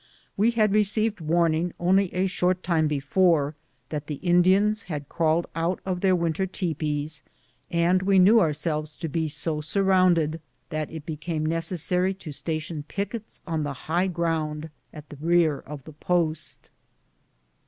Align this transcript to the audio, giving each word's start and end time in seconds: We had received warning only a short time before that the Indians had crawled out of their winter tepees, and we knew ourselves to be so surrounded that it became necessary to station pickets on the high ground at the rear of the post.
We 0.35 0.49
had 0.49 0.71
received 0.73 1.21
warning 1.21 1.73
only 1.79 2.11
a 2.11 2.25
short 2.25 2.63
time 2.63 2.87
before 2.87 3.53
that 3.89 4.07
the 4.07 4.15
Indians 4.15 4.85
had 4.89 5.07
crawled 5.09 5.45
out 5.53 5.79
of 5.85 6.01
their 6.01 6.15
winter 6.15 6.47
tepees, 6.47 7.21
and 7.69 8.01
we 8.01 8.17
knew 8.17 8.39
ourselves 8.39 8.95
to 8.95 9.07
be 9.07 9.27
so 9.27 9.61
surrounded 9.61 10.41
that 10.69 10.89
it 10.91 11.05
became 11.05 11.45
necessary 11.45 12.15
to 12.15 12.31
station 12.31 12.81
pickets 12.81 13.41
on 13.45 13.61
the 13.61 13.73
high 13.85 14.07
ground 14.07 14.71
at 14.91 15.07
the 15.09 15.17
rear 15.17 15.59
of 15.59 15.83
the 15.83 15.93
post. 15.93 16.71